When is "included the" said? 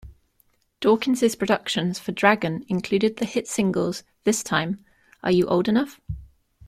2.67-3.25